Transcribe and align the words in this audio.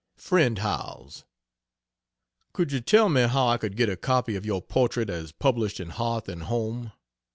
FRIEND 0.17 0.57
HOWELLS, 0.57 1.25
Could 2.53 2.71
you 2.71 2.81
tell 2.81 3.07
me 3.07 3.27
how 3.27 3.47
I 3.49 3.57
could 3.59 3.75
get 3.77 3.87
a 3.87 3.95
copy 3.95 4.35
of 4.35 4.47
your 4.47 4.59
portrait 4.63 5.11
as 5.11 5.31
published 5.31 5.79
in 5.79 5.89
Hearth 5.91 6.27
and 6.27 6.41
Home? 6.41 6.91